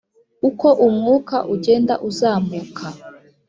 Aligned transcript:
Uko 0.49 0.67
umwuka 0.87 1.37
ugenda 1.53 1.93
uzamuka 2.09 2.85